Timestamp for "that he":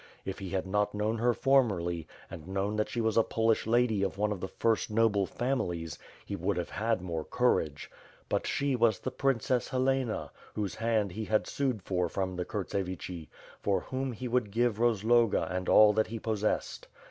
15.93-16.17